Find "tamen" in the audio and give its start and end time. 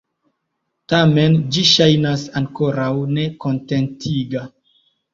0.93-1.35